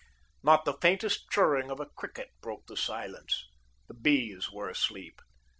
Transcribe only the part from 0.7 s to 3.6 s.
faintest chirring of a cricket broke the silence.